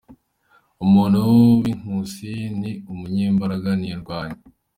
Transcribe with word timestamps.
Umuntu 0.83 1.17
w’inkusi 1.61 2.31
ni 2.59 2.71
umunyembaraga, 2.91 3.69
ni 3.79 3.87
indwanyi. 3.93 4.39